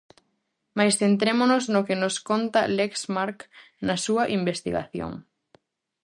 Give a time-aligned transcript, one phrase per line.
[0.77, 3.39] Mais centrémonos no que nos conta Lexmark
[3.87, 5.11] na súa investigación.